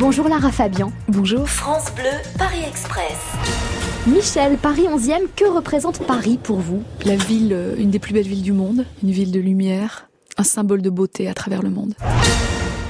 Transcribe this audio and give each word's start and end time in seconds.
Bonjour 0.00 0.30
Lara 0.30 0.50
Fabian. 0.50 0.90
Bonjour. 1.08 1.46
France 1.46 1.92
Bleu, 1.94 2.08
Paris 2.38 2.62
Express. 2.66 3.18
Michel, 4.06 4.56
Paris 4.56 4.86
11e, 4.88 5.26
que 5.36 5.44
représente 5.44 5.98
Paris 6.06 6.38
pour 6.42 6.56
vous 6.58 6.82
La 7.04 7.16
ville, 7.16 7.52
euh, 7.52 7.76
une 7.76 7.90
des 7.90 7.98
plus 7.98 8.14
belles 8.14 8.26
villes 8.26 8.40
du 8.40 8.52
monde, 8.52 8.86
une 9.02 9.10
ville 9.10 9.30
de 9.30 9.38
lumière, 9.38 10.08
un 10.38 10.42
symbole 10.42 10.80
de 10.80 10.88
beauté 10.88 11.28
à 11.28 11.34
travers 11.34 11.60
le 11.60 11.68
monde. 11.68 11.92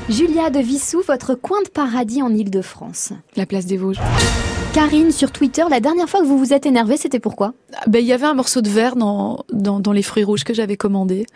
Julia 0.09 0.51
de 0.51 0.61
Vissou, 0.61 1.03
votre 1.05 1.35
coin 1.35 1.61
de 1.65 1.69
paradis 1.69 2.23
en 2.23 2.33
Ile-de-France. 2.33 3.13
La 3.35 3.45
place 3.45 3.67
des 3.67 3.77
Vosges. 3.77 3.99
Karine, 4.73 5.11
sur 5.11 5.33
Twitter, 5.33 5.65
la 5.69 5.81
dernière 5.81 6.09
fois 6.09 6.21
que 6.21 6.27
vous 6.27 6.39
vous 6.39 6.53
êtes 6.53 6.65
énervée, 6.65 6.97
c'était 6.97 7.19
pourquoi 7.19 7.55
Ah, 7.75 7.83
ben, 7.89 7.99
Il 7.99 8.07
y 8.07 8.13
avait 8.13 8.27
un 8.27 8.35
morceau 8.35 8.61
de 8.61 8.69
verre 8.69 8.95
dans, 8.95 9.45
dans, 9.53 9.81
dans 9.81 9.91
les 9.93 10.03
fruits 10.03 10.23
rouges 10.23 10.45
que 10.45 10.55
j'avais 10.55 10.77
commandé. 10.77 11.27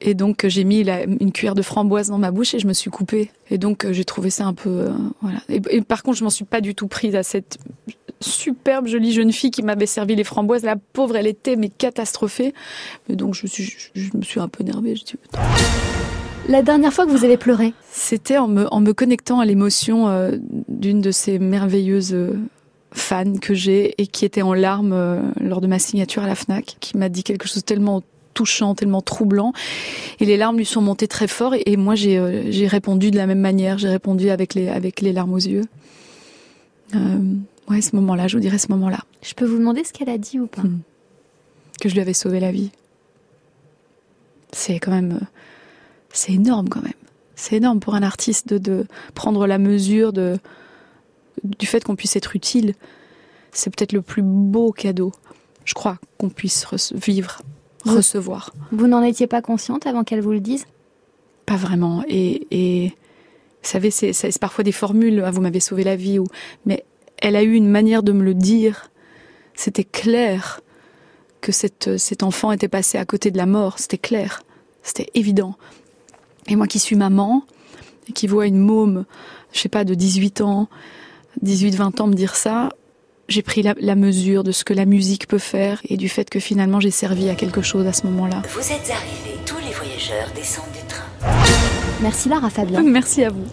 Et 0.00 0.14
donc 0.14 0.44
euh, 0.44 0.48
j'ai 0.48 0.62
mis 0.62 0.84
la- 0.84 1.02
une 1.04 1.32
cuillère 1.32 1.56
de 1.56 1.62
framboise 1.62 2.08
dans 2.10 2.18
ma 2.18 2.30
bouche 2.30 2.54
et 2.54 2.60
je 2.60 2.66
me 2.68 2.72
suis 2.72 2.90
coupée. 2.90 3.30
Et 3.50 3.58
donc 3.58 3.84
euh, 3.84 3.92
j'ai 3.92 4.04
trouvé 4.04 4.30
ça 4.30 4.44
un 4.46 4.52
peu... 4.54 4.70
euh, 4.70 4.90
voilà. 5.20 5.38
Et, 5.48 5.60
et 5.70 5.80
par 5.82 6.04
contre, 6.04 6.18
je 6.18 6.24
m'en 6.24 6.30
suis 6.30 6.44
pas 6.44 6.60
du 6.60 6.76
tout 6.76 6.86
prise 6.86 7.16
à 7.16 7.24
cette 7.24 7.58
superbe 8.20 8.86
jolie 8.86 9.12
jeune 9.12 9.32
fille 9.32 9.50
qui 9.50 9.62
m'avait 9.64 9.86
servi 9.86 10.14
les 10.14 10.24
framboises. 10.24 10.62
La 10.62 10.76
pauvre, 10.76 11.16
elle 11.16 11.26
était 11.26 11.56
mais 11.56 11.70
catastrophée. 11.70 12.54
Mais 13.08 13.16
donc 13.16 13.34
je, 13.34 13.48
suis, 13.48 13.64
je, 13.64 13.88
je 14.00 14.16
me 14.16 14.22
suis 14.22 14.38
un 14.38 14.48
peu 14.48 14.62
énervée. 14.62 14.94
Je 14.94 15.02
dis, 15.04 15.14
La 16.48 16.62
dernière 16.62 16.92
fois 16.92 17.04
que 17.04 17.10
vous 17.10 17.24
avez 17.24 17.36
pleuré 17.36 17.74
C'était 17.90 18.38
en 18.38 18.46
me, 18.46 18.72
en 18.72 18.78
me 18.80 18.92
connectant 18.92 19.40
à 19.40 19.44
l'émotion 19.44 20.08
euh, 20.08 20.36
d'une 20.68 21.00
de 21.00 21.10
ces 21.10 21.38
merveilleuses 21.40 22.14
euh, 22.14 22.38
fans 22.96 23.36
que 23.40 23.54
j'ai 23.54 23.94
et 24.00 24.06
qui 24.06 24.24
était 24.24 24.42
en 24.42 24.54
larmes 24.54 24.92
euh, 24.92 25.20
lors 25.40 25.60
de 25.60 25.66
ma 25.66 25.78
signature 25.78 26.22
à 26.22 26.26
la 26.26 26.34
FNAC, 26.34 26.76
qui 26.80 26.96
m'a 26.96 27.08
dit 27.08 27.22
quelque 27.22 27.46
chose 27.46 27.56
de 27.56 27.60
tellement 27.66 28.02
touchant, 28.34 28.74
tellement 28.74 29.02
troublant. 29.02 29.52
Et 30.20 30.24
les 30.24 30.36
larmes 30.36 30.56
lui 30.56 30.66
sont 30.66 30.80
montées 30.82 31.08
très 31.08 31.28
fort 31.28 31.54
et, 31.54 31.62
et 31.66 31.76
moi 31.76 31.94
j'ai 31.94 32.18
euh, 32.18 32.50
j'ai 32.50 32.66
répondu 32.66 33.10
de 33.10 33.16
la 33.16 33.26
même 33.26 33.40
manière, 33.40 33.78
j'ai 33.78 33.88
répondu 33.88 34.30
avec 34.30 34.54
les, 34.54 34.68
avec 34.68 35.00
les 35.00 35.12
larmes 35.12 35.32
aux 35.32 35.38
yeux. 35.38 35.64
Euh, 36.94 36.98
ouais, 37.68 37.80
ce 37.80 37.96
moment-là, 37.96 38.28
je 38.28 38.36
vous 38.36 38.42
dirais 38.42 38.58
ce 38.58 38.68
moment-là, 38.72 39.00
Je 39.22 39.34
peux 39.34 39.44
vous 39.44 39.58
demander 39.58 39.84
ce 39.84 39.92
qu'elle 39.92 40.10
a 40.10 40.18
dit 40.18 40.38
ou 40.38 40.46
pas? 40.46 40.62
Hmm. 40.62 40.80
que 41.80 41.88
je 41.88 41.94
lui 41.94 42.00
avais 42.00 42.14
sauvé 42.14 42.40
la 42.40 42.52
vie. 42.52 42.70
C'est 44.52 44.78
quand 44.78 44.92
même... 44.92 45.18
euh, 45.20 45.24
c'est 46.12 46.32
énorme 46.32 46.68
quand 46.68 46.82
même. 46.82 46.92
C'est 47.34 47.56
énorme 47.56 47.80
pour 47.80 47.94
un 47.94 48.02
artiste 48.02 48.48
de, 48.48 48.58
de 48.58 48.86
prendre 49.14 49.46
la 49.46 49.58
mesure 49.58 50.12
de, 50.12 50.38
du 51.58 51.66
fait 51.66 51.84
qu'on 51.84 51.96
puisse 51.96 52.16
être 52.16 52.36
utile. 52.36 52.74
C'est 53.52 53.74
peut-être 53.74 53.92
le 53.92 54.02
plus 54.02 54.22
beau 54.22 54.72
cadeau, 54.72 55.12
je 55.64 55.74
crois, 55.74 55.98
qu'on 56.18 56.28
puisse 56.28 56.64
rece- 56.66 56.94
vivre, 56.94 57.40
recevoir. 57.84 58.52
Vous 58.72 58.86
n'en 58.86 59.02
étiez 59.02 59.26
pas 59.26 59.40
consciente 59.42 59.86
avant 59.86 60.04
qu'elle 60.04 60.20
vous 60.20 60.32
le 60.32 60.40
dise? 60.40 60.66
Pas 61.46 61.56
vraiment. 61.56 62.04
Et, 62.08 62.46
et 62.50 62.88
vous 62.88 63.68
savez, 63.68 63.90
c'est 63.90 64.38
parfois 64.38 64.64
des 64.64 64.72
formules, 64.72 65.22
ah, 65.24 65.30
vous 65.30 65.40
m'avez 65.40 65.60
sauvé 65.60 65.84
la 65.84 65.96
vie, 65.96 66.18
ou, 66.18 66.26
mais 66.66 66.84
elle 67.18 67.36
a 67.36 67.42
eu 67.42 67.54
une 67.54 67.68
manière 67.68 68.02
de 68.02 68.12
me 68.12 68.22
le 68.22 68.34
dire. 68.34 68.90
C'était 69.54 69.84
clair 69.84 70.60
que 71.40 71.52
cette, 71.52 71.96
cet 71.96 72.22
enfant 72.22 72.52
était 72.52 72.68
passé 72.68 72.98
à 72.98 73.04
côté 73.06 73.30
de 73.30 73.38
la 73.38 73.46
mort. 73.46 73.78
C'était 73.78 73.98
clair. 73.98 74.42
C'était 74.82 75.08
évident. 75.14 75.56
Et 76.48 76.56
moi 76.56 76.66
qui 76.66 76.78
suis 76.78 76.96
maman, 76.96 77.44
et 78.08 78.12
qui 78.12 78.26
vois 78.26 78.46
une 78.46 78.58
môme, 78.58 79.04
je 79.52 79.60
sais 79.60 79.68
pas, 79.68 79.84
de 79.84 79.94
18 79.94 80.42
ans, 80.42 80.68
18-20 81.44 82.00
ans 82.02 82.06
me 82.06 82.14
dire 82.14 82.34
ça, 82.36 82.70
j'ai 83.28 83.42
pris 83.42 83.62
la, 83.62 83.74
la 83.80 83.94
mesure 83.94 84.44
de 84.44 84.52
ce 84.52 84.64
que 84.64 84.72
la 84.72 84.84
musique 84.84 85.26
peut 85.26 85.38
faire 85.38 85.80
et 85.88 85.96
du 85.96 86.08
fait 86.08 86.30
que 86.30 86.38
finalement 86.40 86.80
j'ai 86.80 86.90
servi 86.90 87.28
à 87.28 87.34
quelque 87.34 87.62
chose 87.62 87.86
à 87.86 87.92
ce 87.92 88.06
moment-là. 88.06 88.42
Vous 88.54 88.60
êtes 88.60 88.90
arrivés, 88.90 89.38
tous 89.44 89.58
les 89.58 89.72
voyageurs 89.74 90.28
descendent 90.34 90.64
du 90.72 90.86
train. 90.86 91.04
Merci 92.02 92.28
Lara 92.28 92.50
Fabian. 92.50 92.82
Merci 92.82 93.24
à 93.24 93.30
vous. 93.30 93.44